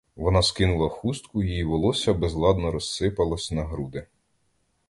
Вона 0.15 0.41
скинула 0.41 0.89
хустку, 0.89 1.43
її 1.43 1.63
волосся 1.63 2.13
безладно 2.13 2.71
розсипалось 2.71 3.51
на 3.51 3.63
груди. 3.63 4.07